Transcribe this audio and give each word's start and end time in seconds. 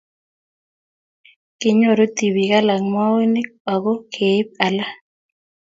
kinyoru 1.59 2.05
tibik 2.17 2.51
alak 2.59 2.81
moonik 2.93 3.47
aku 3.73 3.93
keib 4.13 4.47
alak 4.65 4.91